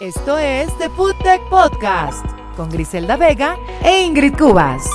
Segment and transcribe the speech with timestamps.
[0.00, 2.24] Esto es The Food Tech Podcast
[2.56, 4.88] con Griselda Vega e Ingrid Cubas.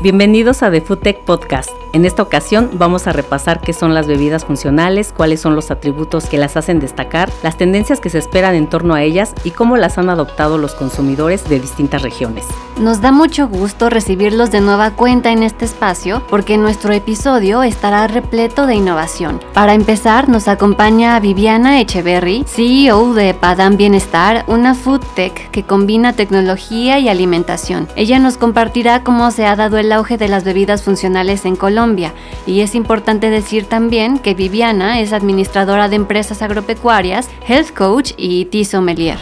[0.00, 4.06] Bienvenidos a The Food Tech Podcast en esta ocasión vamos a repasar qué son las
[4.06, 8.54] bebidas funcionales, cuáles son los atributos que las hacen destacar, las tendencias que se esperan
[8.54, 12.44] en torno a ellas y cómo las han adoptado los consumidores de distintas regiones.
[12.78, 18.06] Nos da mucho gusto recibirlos de nueva cuenta en este espacio porque nuestro episodio estará
[18.06, 19.40] repleto de innovación.
[19.54, 26.12] Para empezar, nos acompaña Viviana Echeverry, CEO de Padam Bienestar, una food tech que combina
[26.12, 27.88] tecnología y alimentación.
[27.96, 31.85] Ella nos compartirá cómo se ha dado el auge de las bebidas funcionales en Colombia
[32.46, 38.46] y es importante decir también que Viviana es administradora de empresas agropecuarias, health coach y
[38.46, 39.18] tea sommelier.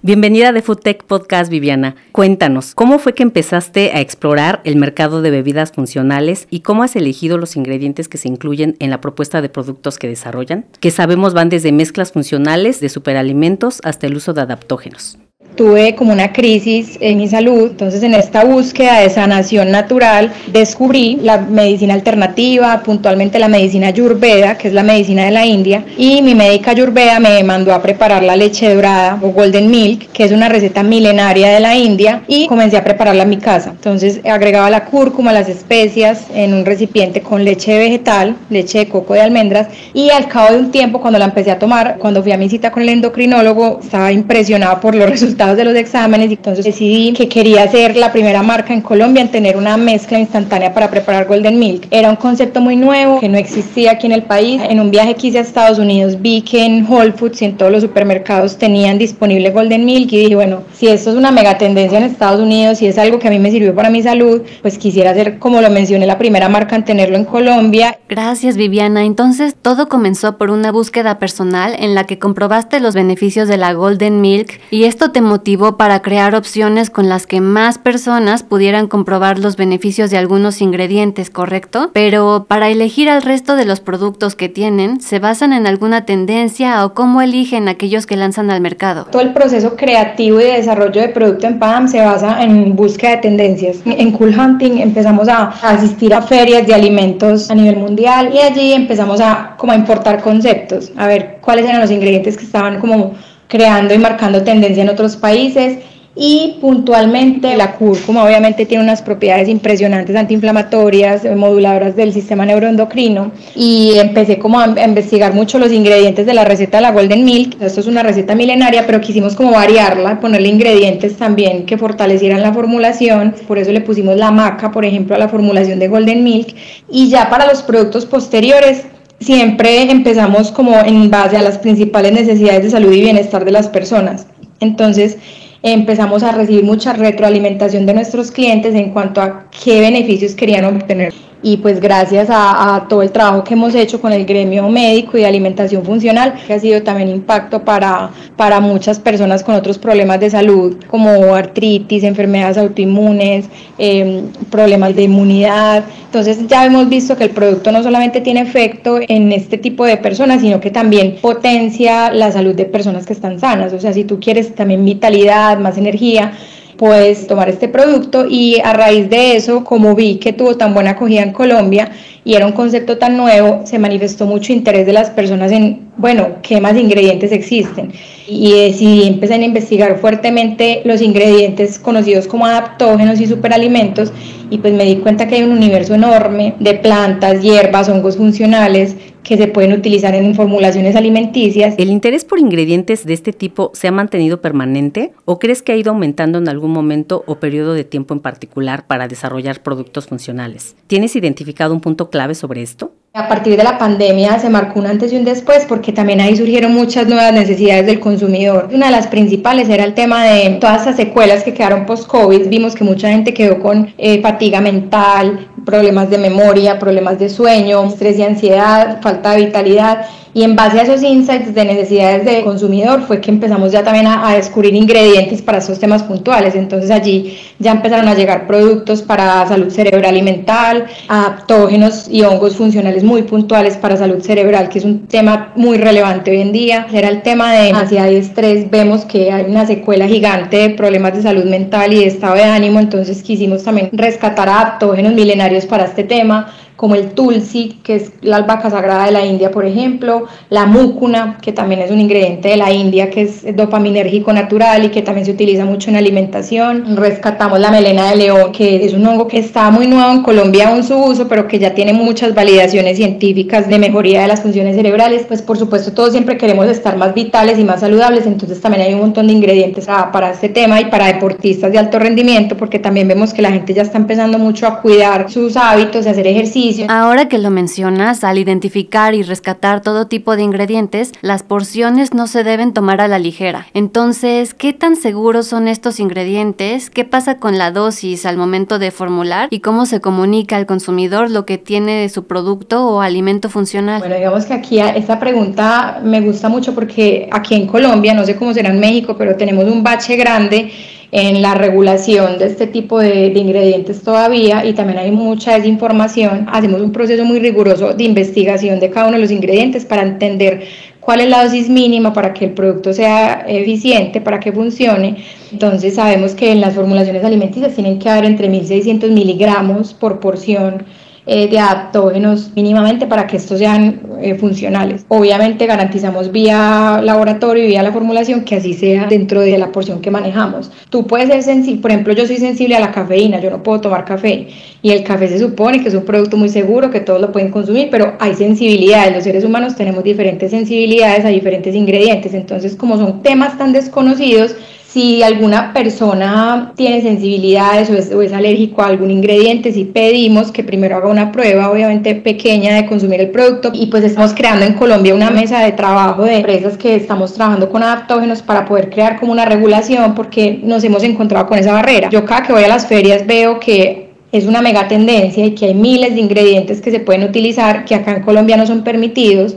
[0.00, 1.96] Bienvenida de Foodtech Podcast, Viviana.
[2.12, 6.96] Cuéntanos, ¿cómo fue que empezaste a explorar el mercado de bebidas funcionales y cómo has
[6.96, 10.64] elegido los ingredientes que se incluyen en la propuesta de productos que desarrollan?
[10.80, 15.18] Que sabemos van desde mezclas funcionales de superalimentos hasta el uso de adaptógenos
[15.58, 21.18] tuve como una crisis en mi salud, entonces en esta búsqueda de sanación natural descubrí
[21.20, 26.22] la medicina alternativa, puntualmente la medicina ayurveda, que es la medicina de la India, y
[26.22, 30.32] mi médica ayurveda me mandó a preparar la leche dorada o golden milk, que es
[30.32, 33.70] una receta milenaria de la India, y comencé a prepararla en mi casa.
[33.70, 39.14] Entonces agregaba la cúrcuma, las especias en un recipiente con leche vegetal, leche de coco
[39.14, 42.30] de almendras, y al cabo de un tiempo cuando la empecé a tomar, cuando fui
[42.32, 46.34] a mi cita con el endocrinólogo, estaba impresionada por los resultados de los exámenes y
[46.34, 50.72] entonces decidí que quería ser la primera marca en Colombia en tener una mezcla instantánea
[50.72, 51.86] para preparar Golden Milk.
[51.90, 54.60] Era un concepto muy nuevo que no existía aquí en el país.
[54.68, 57.56] En un viaje que hice a Estados Unidos vi que en Whole Foods y en
[57.56, 61.58] todos los supermercados tenían disponible Golden Milk y dije, bueno, si esto es una mega
[61.58, 64.42] tendencia en Estados Unidos y es algo que a mí me sirvió para mi salud,
[64.62, 67.98] pues quisiera ser, como lo mencioné, la primera marca en tenerlo en Colombia.
[68.08, 69.04] Gracias Viviana.
[69.04, 73.72] Entonces todo comenzó por una búsqueda personal en la que comprobaste los beneficios de la
[73.72, 78.42] Golden Milk y esto te motivó motivo para crear opciones con las que más personas
[78.42, 81.90] pudieran comprobar los beneficios de algunos ingredientes, ¿correcto?
[81.92, 86.84] Pero para elegir al resto de los productos que tienen, ¿se basan en alguna tendencia
[86.84, 89.06] o cómo eligen aquellos que lanzan al mercado?
[89.12, 93.12] Todo el proceso creativo y de desarrollo de producto en PAM se basa en búsqueda
[93.12, 93.78] de tendencias.
[93.86, 98.72] En Cool Hunting empezamos a asistir a ferias de alimentos a nivel mundial y allí
[98.72, 103.14] empezamos a como a importar conceptos, a ver cuáles eran los ingredientes que estaban como
[103.48, 105.78] creando y marcando tendencia en otros países
[106.20, 113.92] y puntualmente la cúrcuma obviamente tiene unas propiedades impresionantes antiinflamatorias, moduladoras del sistema neuroendocrino y
[113.98, 117.62] empecé como a investigar mucho los ingredientes de la receta de la Golden Milk.
[117.62, 122.52] Esto es una receta milenaria, pero quisimos como variarla, ponerle ingredientes también que fortalecieran la
[122.52, 126.52] formulación, por eso le pusimos la maca, por ejemplo, a la formulación de Golden Milk
[126.90, 128.86] y ya para los productos posteriores
[129.20, 133.68] siempre empezamos como en base a las principales necesidades de salud y bienestar de las
[133.68, 134.26] personas.
[134.60, 135.18] Entonces,
[135.62, 141.14] empezamos a recibir mucha retroalimentación de nuestros clientes en cuanto a qué beneficios querían obtener
[141.42, 145.20] y pues gracias a, todo el trabajo que hemos hecho con el gremio médico y
[145.20, 150.18] de alimentación funcional, que ha sido también impacto para, para muchas personas con otros problemas
[150.20, 153.46] de salud, como artritis, enfermedades autoinmunes,
[153.78, 155.84] em, problemas de inmunidad.
[156.06, 159.96] Entonces ya hemos visto que el producto no solamente tiene efecto en este tipo de
[159.96, 163.72] personas, sino que también potencia la salud de personas que están sanas.
[163.72, 166.32] O sea, si tú quieres también vitalidad, más energía,
[166.78, 170.90] puedes tomar este producto y a raíz de eso, como vi que tuvo tan buena
[170.90, 171.90] acogida en Colombia
[172.24, 176.36] y era un concepto tan nuevo, se manifestó mucho interés de las personas en, bueno,
[176.42, 177.92] qué más ingredientes existen.
[178.28, 184.12] Y decidí empezar a investigar fuertemente los ingredientes conocidos como adaptógenos y superalimentos
[184.50, 188.94] y pues me di cuenta que hay un universo enorme de plantas, hierbas, hongos funcionales
[189.28, 191.74] que se pueden utilizar en formulaciones alimenticias.
[191.76, 195.76] ¿El interés por ingredientes de este tipo se ha mantenido permanente o crees que ha
[195.76, 200.76] ido aumentando en algún momento o periodo de tiempo en particular para desarrollar productos funcionales?
[200.86, 202.92] ¿Tienes identificado un punto clave sobre esto?
[203.12, 206.36] A partir de la pandemia se marcó un antes y un después porque también ahí
[206.36, 208.68] surgieron muchas nuevas necesidades del consumidor.
[208.72, 212.48] Una de las principales era el tema de todas esas secuelas que quedaron post-COVID.
[212.48, 217.84] Vimos que mucha gente quedó con eh, fatiga mental, problemas de memoria, problemas de sueño,
[217.84, 222.44] estrés y ansiedad, falta de vitalidad y en base a esos insights de necesidades del
[222.44, 226.54] consumidor fue que empezamos ya también a, descubrir ingredientes para esos temas puntuales.
[226.54, 232.56] Entonces allí ya empezaron a llegar productos para salud cerebral y mental, adaptógenos y hongos
[232.56, 236.86] funcionales muy puntuales para salud cerebral, que es un tema muy relevante hoy en día.
[236.92, 238.70] Era el tema de ansiedad y estrés.
[238.70, 242.44] Vemos que hay una secuela gigante de problemas de salud mental y de estado de
[242.44, 242.78] ánimo.
[242.78, 248.36] Entonces quisimos también rescatar adaptógenos milenarios para este tema como el tulsi, que es la
[248.36, 252.56] albahaca sagrada de la India, por ejemplo, la múcuna, que también es un ingrediente de
[252.56, 256.96] la India, que es dopaminérgico natural y que también se utiliza mucho en alimentación.
[256.96, 260.72] Rescatamos la melena de león, que es un hongo que está muy nuevo en Colombia
[260.72, 264.76] en su uso, pero que ya tiene muchas validaciones científicas de mejoría de las funciones
[264.76, 265.24] cerebrales.
[265.26, 268.94] Pues por supuesto todos siempre queremos estar más vitales y más saludables, entonces también hay
[268.94, 273.08] un montón de ingredientes para este tema y para deportistas de alto rendimiento, porque también
[273.08, 276.67] vemos que la gente ya está empezando mucho a cuidar sus hábitos, de hacer ejercicio
[276.88, 282.26] Ahora que lo mencionas, al identificar y rescatar todo tipo de ingredientes, las porciones no
[282.26, 283.66] se deben tomar a la ligera.
[283.74, 286.90] Entonces, ¿qué tan seguros son estos ingredientes?
[286.90, 289.48] ¿Qué pasa con la dosis al momento de formular?
[289.50, 294.00] ¿Y cómo se comunica al consumidor lo que tiene de su producto o alimento funcional?
[294.00, 298.36] Bueno, digamos que aquí esta pregunta me gusta mucho porque aquí en Colombia, no sé
[298.36, 300.72] cómo será en México, pero tenemos un bache grande
[301.10, 306.46] en la regulación de este tipo de, ingredientes todavía y también hay mucha desinformación.
[306.50, 310.64] Hacemos un proceso muy riguroso de investigación de cada uno de los ingredientes para entender
[311.00, 315.24] cuál es la dosis mínima para que el producto sea eficiente, para que funcione.
[315.50, 320.84] Entonces sabemos que en las formulaciones alimenticias tienen que haber entre 1.600 miligramos por porción
[321.30, 325.04] eh, de adaptógenos mínimamente para que estos sean eh, funcionales.
[325.08, 330.00] Obviamente garantizamos vía laboratorio y vía la formulación que así sea dentro de la porción
[330.00, 330.70] que manejamos.
[330.88, 333.82] Tú puedes ser sensible, por ejemplo, yo soy sensible a la cafeína, yo no puedo
[333.82, 334.48] tomar café
[334.80, 337.50] y el café se supone que es un producto muy seguro, que todos lo pueden
[337.50, 339.14] consumir, pero hay sensibilidades.
[339.14, 344.56] Los seres humanos tenemos diferentes sensibilidades a diferentes ingredientes, entonces como son temas tan desconocidos,
[344.92, 350.96] si alguna persona tiene sensibilidades o es, alérgico a algún ingrediente, si pedimos que primero
[350.96, 353.70] haga una prueba, obviamente pequeña, de consumir el producto.
[353.74, 357.68] Y pues estamos creando en Colombia una mesa de trabajo de empresas que estamos trabajando
[357.68, 362.08] con adaptógenos para poder crear como una regulación porque nos hemos encontrado con esa barrera.
[362.08, 365.66] Yo cada que voy a las ferias veo que es una mega tendencia y que
[365.66, 369.54] hay miles de ingredientes que se pueden utilizar que acá en Colombia no son permitidos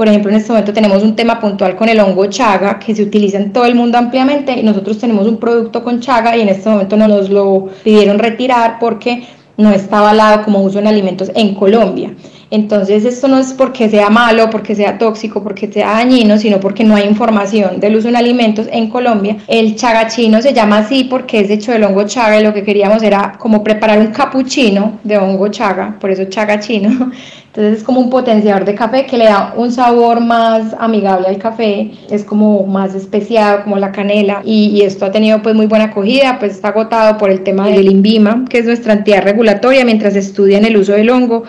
[0.00, 3.02] por ejemplo, en este momento tenemos un tema puntual con el hongo chaga que se
[3.02, 6.48] utiliza en todo el mundo ampliamente y nosotros tenemos un producto con chaga y en
[6.48, 9.24] este momento no nos lo pidieron retirar porque
[9.58, 12.14] no está avalado como uso en alimentos en Colombia.
[12.50, 16.82] Entonces esto no es porque sea malo, porque sea tóxico, porque sea dañino, sino porque
[16.82, 19.36] no hay información del uso en alimentos en Colombia.
[19.46, 23.02] El chagachino se llama así porque es hecho del hongo chaga y lo que queríamos
[23.02, 27.12] era como preparar un capuchino de hongo chaga, por eso chagachino.
[27.50, 31.38] Entonces es como un potenciador de café que le da un sabor más amigable al
[31.38, 35.86] café, es como más especiado, como la canela, y, esto ha tenido pues muy buena
[35.86, 40.14] acogida, pues está agotado por el tema del INVIMA, que es nuestra entidad regulatoria mientras
[40.14, 41.42] estudian el uso del hongo,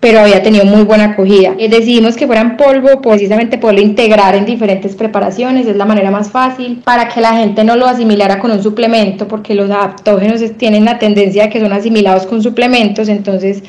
[0.00, 1.54] pero había tenido muy buena acogida.
[1.58, 6.30] Eh, decidimos que fueran polvo precisamente poderlo integrar en diferentes preparaciones, es la manera más
[6.30, 10.84] fácil para que la gente no lo asimilara con un suplemento, porque los adaptógenos tienen
[10.84, 13.62] la tendencia de que son asimilados con suplementos, entonces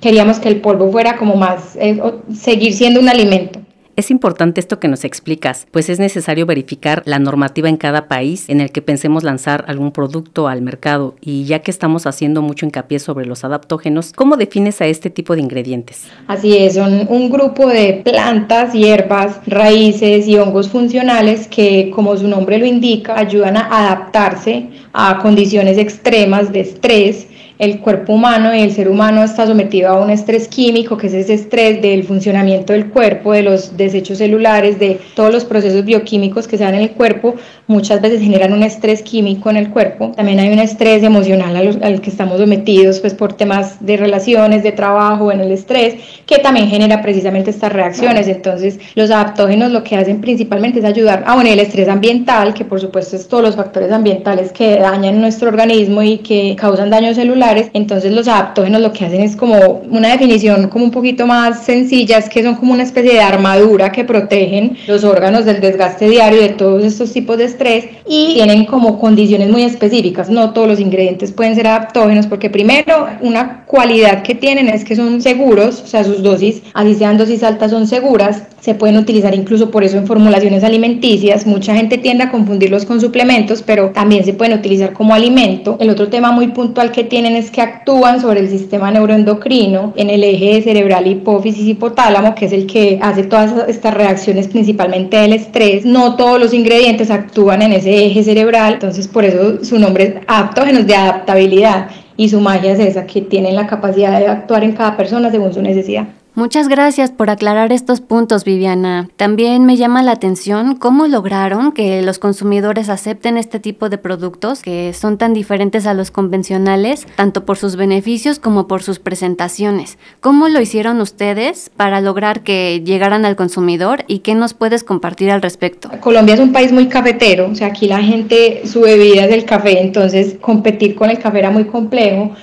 [0.00, 2.00] queríamos que el polvo fuera como más, eh,
[2.34, 3.61] seguir siendo un alimento.
[3.94, 8.48] Es importante esto que nos explicas, pues es necesario verificar la normativa en cada país
[8.48, 12.64] en el que pensemos lanzar algún producto al mercado y ya que estamos haciendo mucho
[12.64, 16.06] hincapié sobre los adaptógenos, ¿cómo defines a este tipo de ingredientes?
[16.26, 22.26] Así es, son un grupo de plantas, hierbas, raíces y hongos funcionales que, como su
[22.28, 27.26] nombre lo indica, ayudan a adaptarse a condiciones extremas de estrés
[27.62, 31.14] el cuerpo humano y el ser humano está sometido a un estrés químico, que es
[31.14, 36.48] ese estrés del funcionamiento del cuerpo, de los desechos celulares, de todos los procesos bioquímicos
[36.48, 37.36] que se dan en el cuerpo,
[37.68, 40.10] muchas veces generan un estrés químico en el cuerpo.
[40.16, 44.72] También hay un estrés emocional al, que estamos sometidos pues, por temas de relaciones, de
[44.72, 45.94] trabajo, en el estrés,
[46.26, 48.26] que también genera precisamente estas reacciones.
[48.26, 52.64] Entonces, los adaptógenos lo que hacen principalmente es ayudar a, bueno, el estrés ambiental, que
[52.64, 57.14] por supuesto es todos los factores ambientales que dañan nuestro organismo y que causan daño
[57.14, 61.64] celular entonces los adaptógenos lo que hacen es como una definición como un poquito más
[61.64, 66.08] sencilla, es que son como una especie de armadura que protegen los órganos del desgaste
[66.08, 70.68] diario de todos estos tipos de estrés y tienen como condiciones muy específicas, no todos
[70.68, 75.82] los ingredientes pueden ser adaptógenos porque primero una cualidad que tienen es que son seguros,
[75.82, 79.82] o sea sus dosis, así sean dosis altas son seguras, se pueden utilizar incluso por
[79.82, 84.56] eso en formulaciones alimenticias, mucha gente tiende a confundirlos con suplementos, pero también se pueden
[84.56, 85.76] utilizar como alimento.
[85.80, 90.10] El otro tema muy puntual que tienen es que actúan sobre el sistema neuroendocrino en
[90.10, 95.32] el eje cerebral hipófisis hipotálamo, que es el que hace todas estas reacciones principalmente del
[95.32, 95.84] estrés.
[95.84, 100.14] No todos los ingredientes actúan en ese eje cerebral, entonces por eso su nombre es
[100.28, 104.70] adaptógenos de adaptabilidad y su magia es esa, que tienen la capacidad de actuar en
[104.70, 106.06] cada persona según su necesidad.
[106.34, 109.10] Muchas gracias por aclarar estos puntos, Viviana.
[109.16, 114.62] También me llama la atención cómo lograron que los consumidores acepten este tipo de productos
[114.62, 119.98] que son tan diferentes a los convencionales, tanto por sus beneficios como por sus presentaciones.
[120.20, 125.30] ¿Cómo lo hicieron ustedes para lograr que llegaran al consumidor y qué nos puedes compartir
[125.30, 125.90] al respecto?
[126.00, 129.44] Colombia es un país muy cafetero, o sea, aquí la gente, su bebida es el
[129.44, 132.34] café, entonces competir con el café era muy complejo.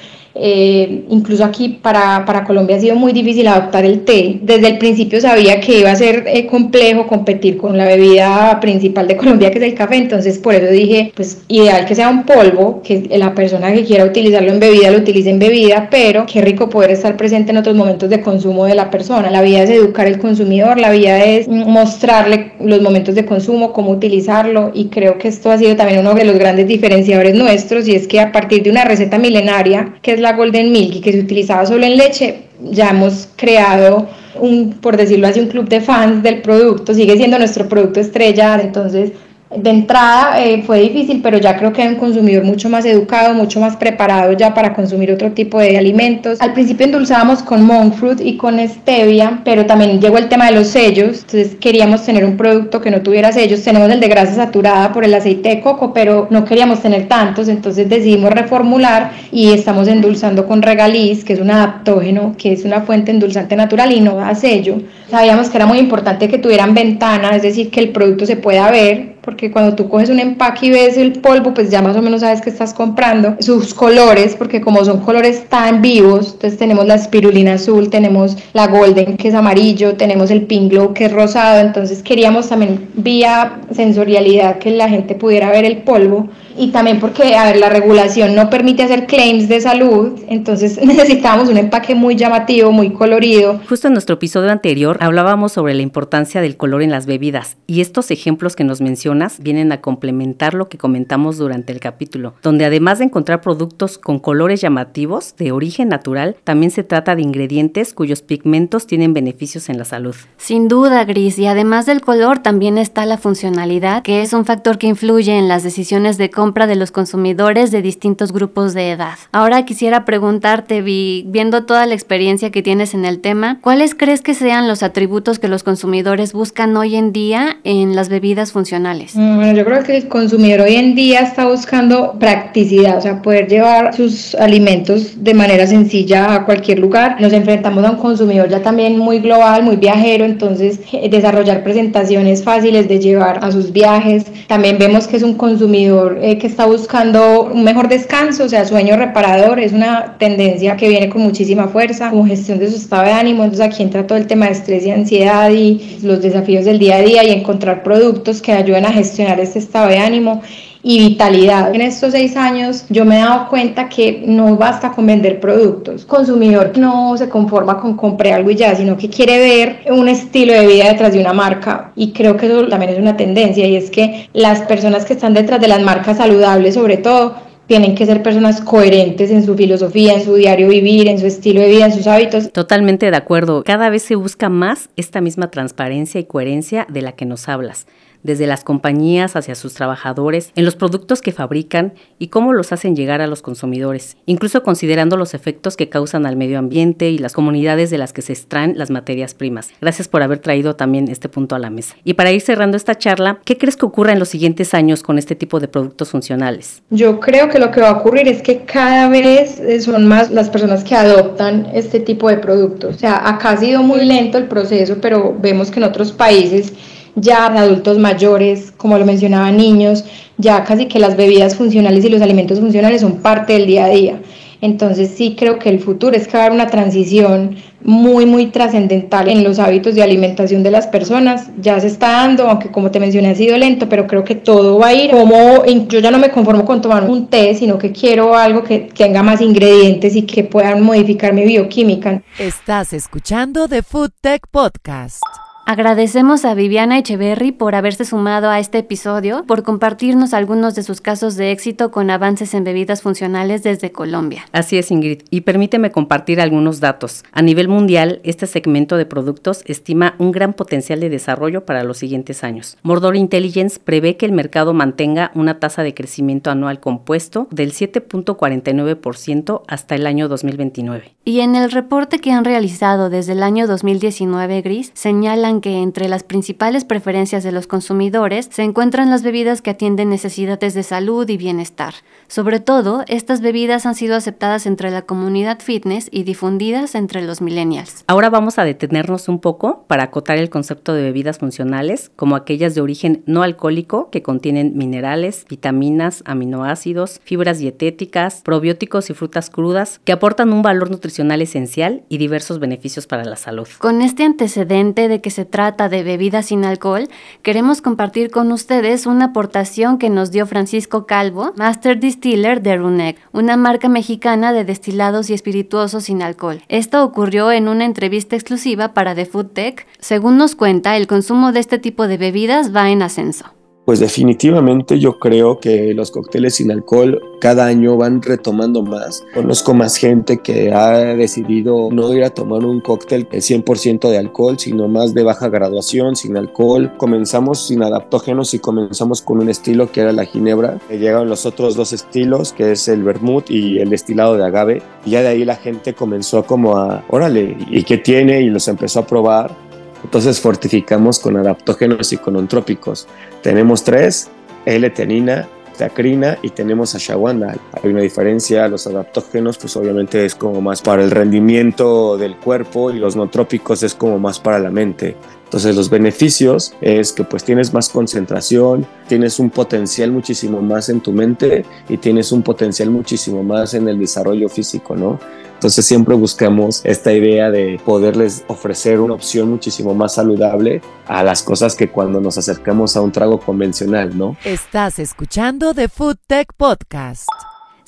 [0.41, 4.39] Eh, incluso aquí para, para, Colombia ha sido muy difícil adoptar el té.
[4.41, 9.07] Desde el principio sabía que iba a ser eh, complejo competir con la bebida principal
[9.07, 12.23] de Colombia, que es el café, entonces por eso dije, pues ideal que sea un
[12.23, 16.41] polvo, que la persona que quiera utilizarlo en bebida lo utilice en bebida, pero qué
[16.41, 19.29] rico poder estar presente en otros momentos de consumo de la persona.
[19.29, 23.91] La vida es educar al consumidor, la vida es mostrarle los momentos de consumo, cómo
[23.91, 27.95] utilizarlo y creo que esto ha sido también uno de los grandes diferenciadores nuestros y
[27.95, 31.11] es que a partir de una receta milenaria, que es la Golden Milk y que
[31.11, 35.81] se utilizaba solo en leche, ya hemos creado un, por decirlo así, un club de
[35.81, 39.11] fans del producto, sigue siendo nuestro producto estrella, entonces
[39.55, 43.33] de entrada eh, fue difícil, pero ya creo que hay un consumidor mucho más educado,
[43.33, 46.39] mucho más preparado ya para consumir otro tipo de alimentos.
[46.39, 50.51] Al principio endulzábamos con monk fruit y con stevia, pero también llegó el tema de
[50.51, 53.63] los sellos, entonces queríamos tener un producto que no tuviera sellos.
[53.63, 57.47] Tenemos el de grasa saturada por el aceite de coco, pero no queríamos tener tantos,
[57.47, 62.81] entonces decidimos reformular y estamos endulzando con regaliz, que es un adaptógeno, que es una
[62.81, 64.75] fuente endulzante natural y no da sello.
[65.09, 68.69] Sabíamos que era muy importante que tuvieran ventana, es decir, que el producto se pueda
[68.69, 72.01] ver porque cuando tú coges un empaque y ves el polvo, pues ya más o
[72.01, 73.35] menos sabes que estás comprando.
[73.39, 78.67] Sus colores, porque como son colores tan vivos, entonces tenemos la espirulina azul, tenemos la
[78.67, 83.59] golden que es amarillo, tenemos el pink glow que es rosado, entonces queríamos también vía
[83.71, 88.35] sensorialidad que la gente pudiera ver el polvo y también porque, a ver, la regulación
[88.35, 93.61] no permite hacer claims de salud, entonces necesitábamos un empaque muy llamativo, muy colorido.
[93.69, 97.81] Justo en nuestro episodio anterior hablábamos sobre la importancia del color en las bebidas y
[97.81, 102.65] estos ejemplos que nos mencionas vienen a complementar lo que comentamos durante el capítulo, donde
[102.65, 107.93] además de encontrar productos con colores llamativos de origen natural, también se trata de ingredientes
[107.93, 110.15] cuyos pigmentos tienen beneficios en la salud.
[110.37, 114.77] Sin duda, Gris, y además del color también está la funcionalidad, que es un factor
[114.77, 119.19] que influye en las decisiones de compra de los consumidores de distintos grupos de edad.
[119.31, 124.21] Ahora quisiera preguntarte, Vi, viendo toda la experiencia que tienes en el tema, ¿cuáles crees
[124.21, 129.15] que sean los atributos que los consumidores buscan hoy en día en las bebidas funcionales?
[129.15, 133.21] Mm, bueno, yo creo que el consumidor hoy en día está buscando practicidad, o sea,
[133.21, 137.21] poder llevar sus alimentos de manera sencilla a cualquier lugar.
[137.21, 142.43] Nos enfrentamos a un consumidor ya también muy global, muy viajero, entonces eh, desarrollar presentaciones
[142.43, 144.25] fáciles de llevar a sus viajes.
[144.47, 148.65] También vemos que es un consumidor eh, que está buscando un mejor descanso, o sea,
[148.65, 153.03] sueño reparador, es una tendencia que viene con muchísima fuerza, como gestión de su estado
[153.03, 156.65] de ánimo, entonces aquí entra todo el tema de estrés y ansiedad y los desafíos
[156.65, 160.41] del día a día y encontrar productos que ayuden a gestionar este estado de ánimo
[160.81, 161.73] y vitalidad.
[161.73, 166.05] En estos seis años yo me he dado cuenta que no basta con vender productos.
[166.05, 170.53] consumidor no se conforma con comprar algo y ya, sino que quiere ver un estilo
[170.53, 171.91] de vida detrás de una marca.
[171.95, 175.33] Y creo que eso también es una tendencia y es que las personas que están
[175.33, 177.35] detrás de las marcas saludables, sobre todo,
[177.67, 181.61] tienen que ser personas coherentes en su filosofía, en su diario vivir, en su estilo
[181.61, 182.51] de vida, en sus hábitos.
[182.51, 183.63] Totalmente de acuerdo.
[183.63, 187.85] Cada vez se busca más esta misma transparencia y coherencia de la que nos hablas
[188.23, 192.95] desde las compañías hacia sus trabajadores, en los productos que fabrican y cómo los hacen
[192.95, 197.33] llegar a los consumidores, incluso considerando los efectos que causan al medio ambiente y las
[197.33, 199.71] comunidades de las que se extraen las materias primas.
[199.81, 201.95] Gracias por haber traído también este punto a la mesa.
[202.03, 205.17] Y para ir cerrando esta charla, ¿qué crees que ocurra en los siguientes años con
[205.17, 206.81] este tipo de productos funcionales?
[206.89, 210.49] Yo creo que lo que va a ocurrir es que cada vez son más las
[210.49, 212.95] personas que adoptan este tipo de productos.
[212.95, 216.73] O sea, acá ha sido muy lento el proceso, pero vemos que en otros países
[217.21, 220.05] ya adultos mayores, como lo mencionaba, niños,
[220.37, 223.89] ya casi que las bebidas funcionales y los alimentos funcionales son parte del día a
[223.89, 224.21] día.
[224.61, 228.47] Entonces sí creo que el futuro es que va a haber una transición muy, muy
[228.47, 231.49] trascendental en los hábitos de alimentación de las personas.
[231.61, 234.77] Ya se está dando, aunque como te mencioné ha sido lento, pero creo que todo
[234.77, 237.93] va a ir como yo ya no me conformo con tomar un té, sino que
[237.93, 242.21] quiero algo que tenga más ingredientes y que puedan modificar mi bioquímica.
[242.37, 245.23] Estás escuchando The Food Tech Podcast.
[245.71, 250.99] Agradecemos a Viviana Echeverry por haberse sumado a este episodio, por compartirnos algunos de sus
[250.99, 254.47] casos de éxito con avances en bebidas funcionales desde Colombia.
[254.51, 255.21] Así es, Ingrid.
[255.29, 257.23] Y permíteme compartir algunos datos.
[257.31, 261.99] A nivel mundial, este segmento de productos estima un gran potencial de desarrollo para los
[261.99, 262.75] siguientes años.
[262.81, 269.61] Mordor Intelligence prevé que el mercado mantenga una tasa de crecimiento anual compuesto del 7.49%
[269.67, 271.13] hasta el año 2029.
[271.25, 276.07] Y en el reporte que han realizado desde el año 2019, Gris, señalan que entre
[276.09, 281.27] las principales preferencias de los consumidores se encuentran las bebidas que atienden necesidades de salud
[281.29, 281.93] y bienestar.
[282.27, 287.41] Sobre todo, estas bebidas han sido aceptadas entre la comunidad fitness y difundidas entre los
[287.41, 288.03] millennials.
[288.07, 292.75] Ahora vamos a detenernos un poco para acotar el concepto de bebidas funcionales, como aquellas
[292.75, 299.99] de origen no alcohólico que contienen minerales, vitaminas, aminoácidos, fibras dietéticas, probióticos y frutas crudas
[300.03, 303.67] que aportan un valor nutricional esencial y diversos beneficios para la salud.
[303.79, 307.07] Con este antecedente de que se trata de bebidas sin alcohol,
[307.41, 313.17] queremos compartir con ustedes una aportación que nos dio Francisco Calvo, Master Distiller de Runec,
[313.31, 316.61] una marca mexicana de destilados y espirituosos sin alcohol.
[316.67, 319.87] Esto ocurrió en una entrevista exclusiva para The Food Tech.
[319.99, 323.58] Según nos cuenta, el consumo de este tipo de bebidas va en ascenso.
[323.89, 329.25] Pues definitivamente yo creo que los cócteles sin alcohol cada año van retomando más.
[329.33, 334.59] Conozco más gente que ha decidido no ir a tomar un cóctel 100% de alcohol,
[334.59, 336.93] sino más de baja graduación, sin alcohol.
[336.97, 340.77] Comenzamos sin adaptógenos y comenzamos con un estilo que era la ginebra.
[340.91, 344.83] Llegaron los otros dos estilos, que es el vermut y el destilado de agave.
[345.03, 348.41] Y ya de ahí la gente comenzó como a, órale, ¿y qué tiene?
[348.41, 349.68] Y los empezó a probar
[350.03, 353.07] entonces fortificamos con adaptógenos y con ontrópicos.
[353.41, 354.29] Tenemos tres,
[354.65, 355.47] L-tenina,
[355.79, 357.55] tacrina y tenemos ashwagandha.
[357.71, 362.91] Hay una diferencia, los adaptógenos pues obviamente es como más para el rendimiento del cuerpo
[362.91, 365.15] y los no trópicos es como más para la mente.
[365.49, 371.01] Entonces los beneficios es que pues tienes más concentración, tienes un potencial muchísimo más en
[371.01, 375.19] tu mente y tienes un potencial muchísimo más en el desarrollo físico, ¿no?
[375.55, 381.41] Entonces siempre buscamos esta idea de poderles ofrecer una opción muchísimo más saludable a las
[381.41, 384.37] cosas que cuando nos acercamos a un trago convencional, ¿no?
[384.45, 387.27] Estás escuchando The Food Tech Podcast.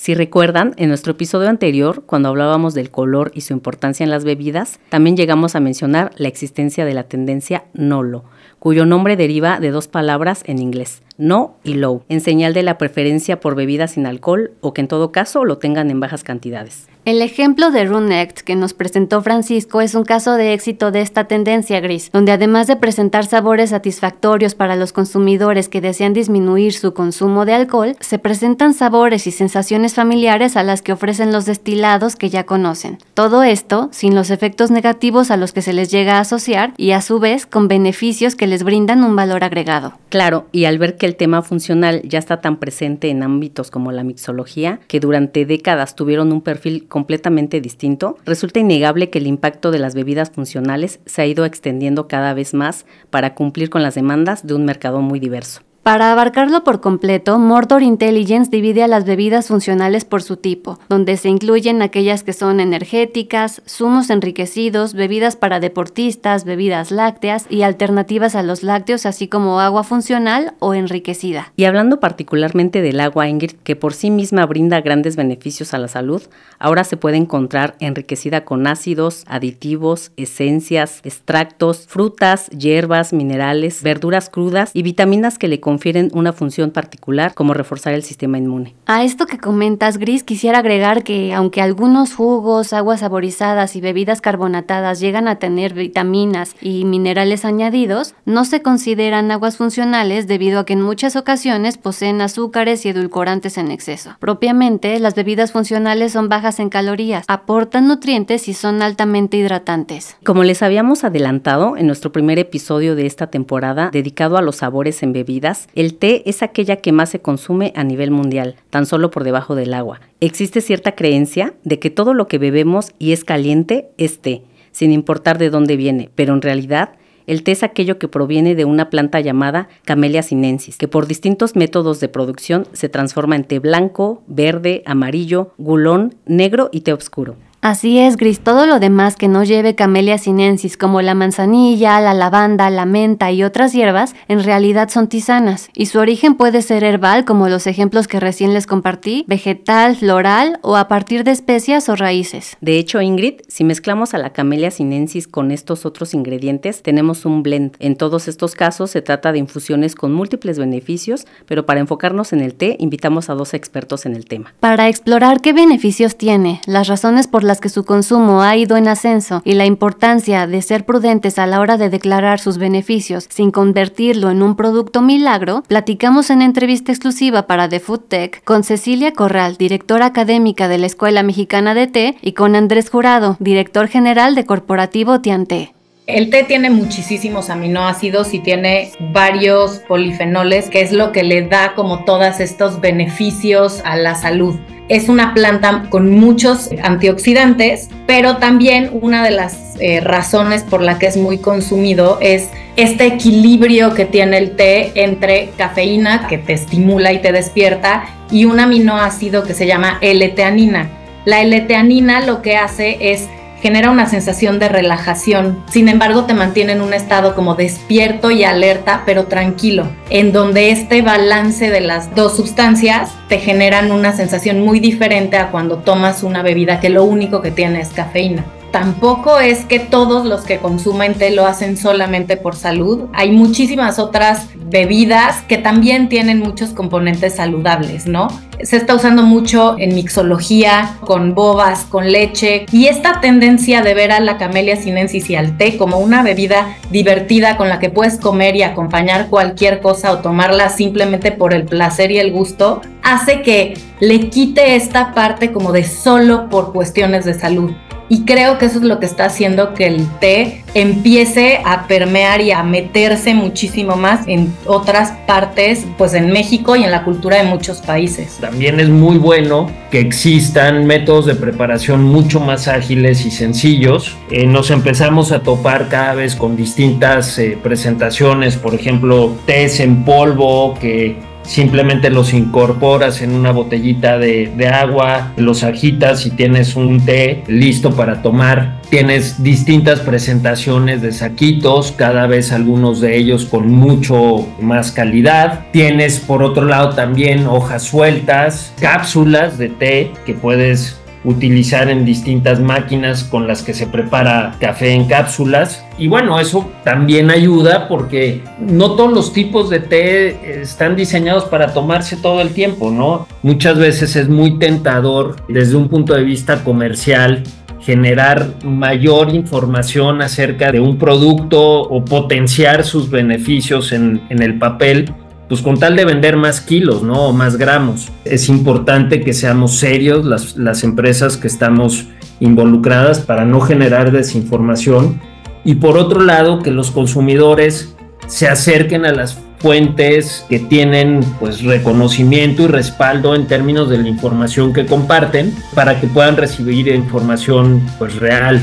[0.02, 4.24] Si recuerdan, en nuestro episodio anterior, cuando hablábamos del color y su importancia en las
[4.24, 8.24] bebidas, también llegamos a mencionar la existencia de la tendencia NOLO,
[8.58, 12.78] cuyo nombre deriva de dos palabras en inglés, no y low, en señal de la
[12.78, 16.88] preferencia por bebidas sin alcohol o que en todo caso lo tengan en bajas cantidades.
[17.04, 21.24] El ejemplo de Runect que nos presentó Francisco es un caso de éxito de esta
[21.24, 26.94] tendencia gris, donde además de presentar sabores satisfactorios para los consumidores que desean disminuir su
[26.94, 32.16] consumo de alcohol, se presentan sabores y sensaciones familiares a las que ofrecen los destilados
[32.16, 33.00] que ya conocen.
[33.16, 36.92] Todo esto sin los efectos negativos a los que se les llega a asociar y
[36.92, 39.94] a su vez con beneficios que les brindan un valor agregado.
[40.10, 43.92] Claro, y al ver que el tema funcional ya está tan presente en ámbitos como
[43.92, 49.72] la mixología, que durante décadas tuvieron un perfil completamente distinto, resulta innegable que el impacto
[49.72, 53.96] de las bebidas funcionales se ha ido extendiendo cada vez más para cumplir con las
[53.96, 55.62] demandas de un mercado muy diverso.
[55.84, 61.18] Para abarcarlo por completo, Mordor Intelligence divide a las bebidas funcionales por su tipo, donde
[61.18, 68.36] se incluyen aquellas que son energéticas, zumos enriquecidos, bebidas para deportistas, bebidas lácteas y alternativas
[68.36, 71.52] a los lácteos, así como agua funcional o enriquecida.
[71.56, 75.88] Y hablando particularmente del agua Ingrid, que por sí misma brinda grandes beneficios a la
[75.88, 76.22] salud,
[76.60, 84.70] ahora se puede encontrar enriquecida con ácidos, aditivos, esencias, extractos, frutas, hierbas, minerales, verduras crudas
[84.76, 88.76] y vitaminas que le confieren una función particular como reforzar el sistema inmune.
[88.88, 94.20] A esto que comentas, Gris, quisiera agregar que aunque algunos jugos, aguas saborizadas y bebidas
[94.20, 100.66] carbonatadas llegan a tener vitaminas y minerales añadidos, no se consideran aguas funcionales debido a
[100.66, 104.18] que en muchas ocasiones poseen azúcares y edulcorantes en exceso.
[104.20, 110.18] Propiamente, las bebidas funcionales son bajas en calorías, aportan nutrientes y son altamente hidratantes.
[110.26, 115.02] Como les habíamos adelantado en nuestro primer episodio de esta temporada dedicado a los sabores
[115.02, 119.12] en bebidas, el té es aquella que más se consume a nivel mundial, tan solo
[119.12, 120.02] por debajo del agua.
[120.20, 124.92] Existe cierta creencia de que todo lo que bebemos y es caliente es té, sin
[124.92, 126.92] importar de dónde viene, pero en realidad
[127.28, 131.56] el té es aquello que proviene de una planta llamada Camellia sinensis, que por distintos
[131.56, 137.36] métodos de producción se transforma en té blanco, verde, amarillo, gulón, negro y té oscuro.
[137.62, 142.16] Así es, Gris, todo lo demás que no lleve Camellia sinensis, como la manzanilla, la
[142.16, 146.84] lavanda, la menta y otras hierbas, en realidad son tisanas, y su origen puede ser
[146.84, 151.88] herbal, como los ejemplos que recién les compartí, vegetal, floral o a partir de especias
[151.88, 152.58] o raíces.
[152.62, 157.44] De hecho, Ingrid, si mezclamos a la Camellia sinensis con estos otros ingredientes, tenemos un
[157.44, 157.76] blend.
[157.78, 162.42] En todos estos casos se trata de infusiones con múltiples beneficios, pero para enfocarnos en
[162.42, 164.56] el té, invitamos a dos expertos en el tema.
[164.60, 168.88] Para explorar qué beneficios tiene, las razones por las que su consumo ha ido en
[168.88, 173.52] ascenso y la importancia de ser prudentes a la hora de declarar sus beneficios sin
[173.52, 179.14] convertirlo en un producto milagro, platicamos en entrevista exclusiva para The Food Tech con Cecilia
[179.14, 184.36] Corral, directora académica de la Escuela Mexicana de Té, y con Andrés Jurado, director general
[184.36, 185.74] de Corporativo Tianté.
[186.12, 191.74] El té tiene muchísimos aminoácidos y tiene varios polifenoles, que es lo que le da
[191.74, 194.60] como todos estos beneficios a la salud.
[194.90, 201.00] Es una planta con muchos antioxidantes, pero también una de las eh, razones por la
[201.00, 206.52] que es muy consumido es este equilibrio que tiene el té entre cafeína, que te
[206.52, 210.90] estimula y te despierta, y un aminoácido que se llama L-teanina.
[211.24, 213.30] La L-teanina lo que hace es
[213.62, 215.64] genera una sensación de relajación.
[215.70, 220.72] Sin embargo, te mantiene en un estado como despierto y alerta, pero tranquilo, en donde
[220.72, 226.24] este balance de las dos sustancias te generan una sensación muy diferente a cuando tomas
[226.24, 230.58] una bebida que lo único que tiene es cafeína tampoco es que todos los que
[230.58, 233.08] consumen té lo hacen solamente por salud.
[233.14, 238.30] Hay muchísimas otras bebidas que también tienen muchos componentes saludables, ¿no?
[238.64, 244.12] Se está usando mucho en mixología, con bobas, con leche, y esta tendencia de ver
[244.12, 248.18] a la camelia sinensis y al té como una bebida divertida con la que puedes
[248.18, 253.42] comer y acompañar cualquier cosa o tomarla simplemente por el placer y el gusto, hace
[253.42, 257.72] que le quite esta parte como de solo por cuestiones de salud.
[258.12, 262.42] Y creo que eso es lo que está haciendo que el té empiece a permear
[262.42, 267.38] y a meterse muchísimo más en otras partes, pues en México y en la cultura
[267.38, 268.38] de muchos países.
[268.42, 274.18] También es muy bueno que existan métodos de preparación mucho más ágiles y sencillos.
[274.30, 280.04] Eh, nos empezamos a topar cada vez con distintas eh, presentaciones, por ejemplo, tés en
[280.04, 287.04] polvo que simplemente los incorporas en una botellita de, agua, los agitas y tienes un
[287.06, 288.80] té listo para tomar.
[288.90, 295.66] Tienes distintas presentaciones de saquitos, cada vez algunos de ellos con mucho más calidad.
[295.72, 302.60] Tienes por otro lado también hojas sueltas, cápsulas de té que puedes utilizar en distintas
[302.60, 305.86] máquinas con las que se prepara café en cápsulas.
[305.98, 311.74] Y bueno, eso también ayuda porque no todos los tipos de té están diseñados para
[311.74, 313.28] tomarse todo el tiempo, ¿no?
[313.44, 317.44] Muchas veces es muy tentador desde un punto de vista comercial
[317.82, 325.12] generar mayor información acerca de un producto o potenciar sus beneficios en, en el papel
[325.52, 327.28] pues con tal de vender más kilos, ¿no?
[327.28, 328.10] O más gramos.
[328.24, 332.06] Es importante que seamos serios las, las empresas que estamos
[332.40, 335.20] involucradas para no generar desinformación.
[335.66, 337.94] Y por otro lado, que los consumidores
[338.28, 344.08] se acerquen a las fuentes que tienen pues reconocimiento y respaldo en términos de la
[344.08, 348.62] información que comparten para que puedan recibir información pues real.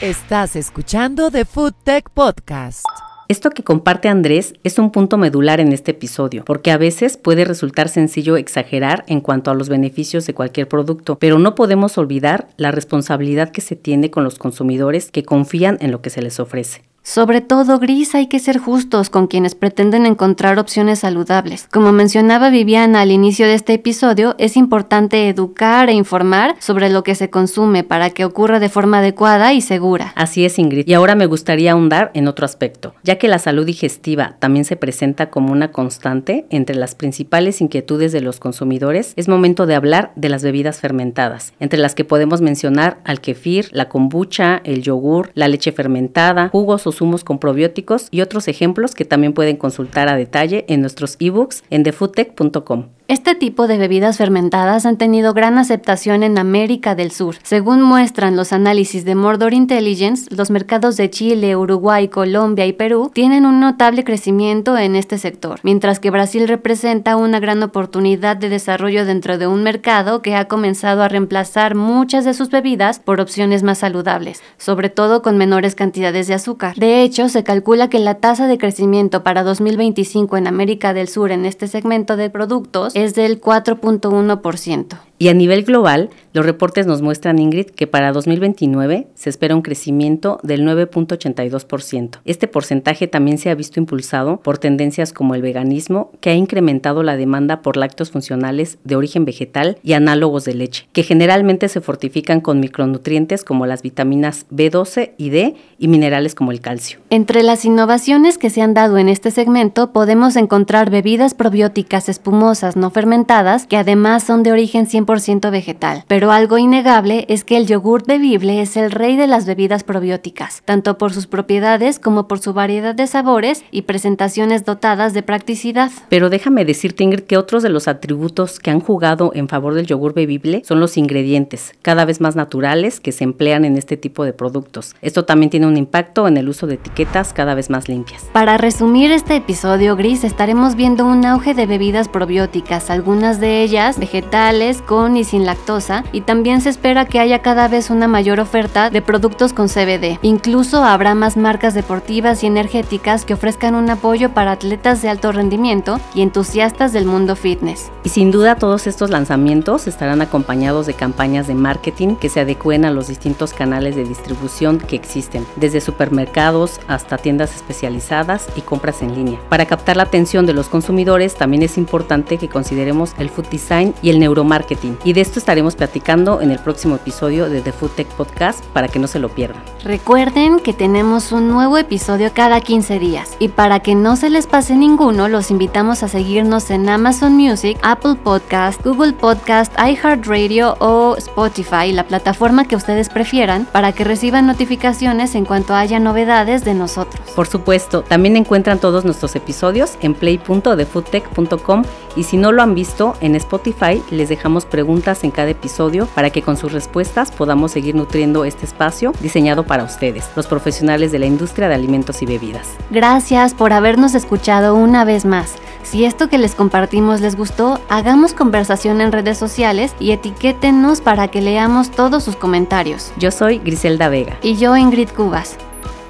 [0.00, 2.86] Estás escuchando The Food Tech Podcast.
[3.28, 7.44] Esto que comparte Andrés es un punto medular en este episodio, porque a veces puede
[7.44, 12.48] resultar sencillo exagerar en cuanto a los beneficios de cualquier producto, pero no podemos olvidar
[12.56, 16.40] la responsabilidad que se tiene con los consumidores que confían en lo que se les
[16.40, 16.84] ofrece.
[17.08, 21.66] Sobre todo, Gris, hay que ser justos con quienes pretenden encontrar opciones saludables.
[21.72, 27.02] Como mencionaba Viviana al inicio de este episodio, es importante educar e informar sobre lo
[27.04, 30.12] que se consume para que ocurra de forma adecuada y segura.
[30.16, 30.86] Así es, Ingrid.
[30.86, 34.76] Y ahora me gustaría ahondar en otro aspecto, ya que la salud digestiva también se
[34.76, 40.12] presenta como una constante entre las principales inquietudes de los consumidores, es momento de hablar
[40.14, 45.30] de las bebidas fermentadas, entre las que podemos mencionar al kefir, la kombucha, el yogur,
[45.32, 50.08] la leche fermentada, jugos o consumos con probióticos y otros ejemplos que también pueden consultar
[50.08, 52.97] a detalle en nuestros ebooks en thefoodtech.com.
[53.10, 57.36] Este tipo de bebidas fermentadas han tenido gran aceptación en América del Sur.
[57.42, 63.10] Según muestran los análisis de Mordor Intelligence, los mercados de Chile, Uruguay, Colombia y Perú
[63.14, 68.50] tienen un notable crecimiento en este sector, mientras que Brasil representa una gran oportunidad de
[68.50, 73.22] desarrollo dentro de un mercado que ha comenzado a reemplazar muchas de sus bebidas por
[73.22, 76.76] opciones más saludables, sobre todo con menores cantidades de azúcar.
[76.76, 81.32] De hecho, se calcula que la tasa de crecimiento para 2025 en América del Sur
[81.32, 85.07] en este segmento de productos es del 4.1%.
[85.20, 89.62] Y a nivel global, los reportes nos muestran, Ingrid, que para 2029 se espera un
[89.62, 92.20] crecimiento del 9.82%.
[92.24, 97.02] Este porcentaje también se ha visto impulsado por tendencias como el veganismo, que ha incrementado
[97.02, 101.80] la demanda por lácteos funcionales de origen vegetal y análogos de leche, que generalmente se
[101.80, 107.00] fortifican con micronutrientes como las vitaminas B12 y D y minerales como el calcio.
[107.10, 112.76] Entre las innovaciones que se han dado en este segmento podemos encontrar bebidas probióticas espumosas
[112.76, 115.07] no fermentadas que además son de origen 100%
[115.50, 119.82] vegetal, pero algo innegable es que el yogur bebible es el rey de las bebidas
[119.82, 125.22] probióticas, tanto por sus propiedades como por su variedad de sabores y presentaciones dotadas de
[125.22, 125.90] practicidad.
[126.10, 129.86] Pero déjame decirte, Ingrid, que otros de los atributos que han jugado en favor del
[129.86, 134.24] yogur bebible son los ingredientes, cada vez más naturales que se emplean en este tipo
[134.24, 134.94] de productos.
[135.00, 138.26] Esto también tiene un impacto en el uso de etiquetas cada vez más limpias.
[138.32, 143.98] Para resumir este episodio gris, estaremos viendo un auge de bebidas probióticas, algunas de ellas
[143.98, 148.40] vegetales, con y sin lactosa, y también se espera que haya cada vez una mayor
[148.40, 150.18] oferta de productos con CBD.
[150.22, 155.30] Incluso habrá más marcas deportivas y energéticas que ofrezcan un apoyo para atletas de alto
[155.30, 157.92] rendimiento y entusiastas del mundo fitness.
[158.02, 162.84] Y sin duda todos estos lanzamientos estarán acompañados de campañas de marketing que se adecúen
[162.84, 169.02] a los distintos canales de distribución que existen, desde supermercados hasta tiendas especializadas y compras
[169.02, 169.38] en línea.
[169.48, 173.94] Para captar la atención de los consumidores también es importante que consideremos el food design
[174.02, 174.87] y el neuromarketing.
[175.04, 178.88] Y de esto estaremos platicando en el próximo episodio de The Food Tech Podcast para
[178.88, 179.62] que no se lo pierdan.
[179.84, 184.46] Recuerden que tenemos un nuevo episodio cada 15 días y para que no se les
[184.46, 191.16] pase ninguno, los invitamos a seguirnos en Amazon Music, Apple Podcast, Google Podcast, iHeartRadio o
[191.16, 196.74] Spotify, la plataforma que ustedes prefieran, para que reciban notificaciones en cuanto haya novedades de
[196.74, 197.20] nosotros.
[197.34, 201.84] Por supuesto, también encuentran todos nuestros episodios en play.defoodtech.com
[202.16, 206.30] y si no lo han visto, en Spotify les dejamos preguntas en cada episodio para
[206.30, 211.18] que con sus respuestas podamos seguir nutriendo este espacio diseñado para ustedes, los profesionales de
[211.18, 212.68] la industria de alimentos y bebidas.
[212.90, 215.56] Gracias por habernos escuchado una vez más.
[215.82, 221.28] Si esto que les compartimos les gustó, hagamos conversación en redes sociales y etiquétenos para
[221.28, 223.12] que leamos todos sus comentarios.
[223.18, 224.38] Yo soy Griselda Vega.
[224.42, 225.56] Y yo Ingrid Cubas.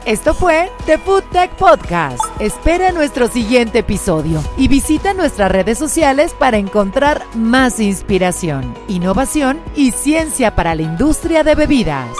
[0.08, 2.22] Esto fue The Food Tech Podcast.
[2.40, 9.90] Espera nuestro siguiente episodio y visita nuestras redes sociales para encontrar más inspiración, innovación y
[9.90, 12.16] ciencia para la industria de bebidas.